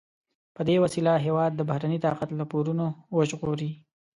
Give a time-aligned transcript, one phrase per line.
[0.55, 3.71] په دې وسیله هېواد د بهرني طاقت له پورونو وژغوري.